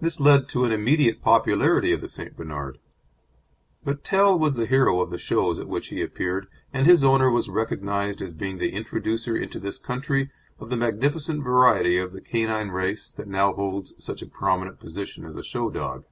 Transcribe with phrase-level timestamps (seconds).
[0.00, 2.36] This led to an immediate popularity of the St.
[2.36, 2.78] Bernard.
[3.82, 7.28] But Tell was the hero of the shows at which he appeared, and his owner
[7.28, 12.20] was recognised as being the introducer into this country of the magnificent variety of the
[12.20, 16.04] canine race that now holds such a prominent position as a show dog.